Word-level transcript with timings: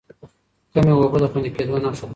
کمې 0.73 0.91
اوبه 0.95 1.17
د 1.21 1.25
خوندي 1.31 1.49
کېدو 1.55 1.75
نښه 1.83 2.05
ده. 2.09 2.09